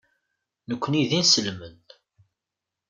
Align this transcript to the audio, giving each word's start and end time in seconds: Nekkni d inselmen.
Nekkni 0.69 1.03
d 1.09 1.11
inselmen. 1.19 1.77